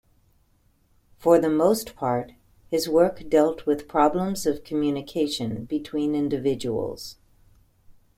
[1.19, 2.31] For the most part,
[2.71, 7.17] his work dealt with problems of communication between individuals.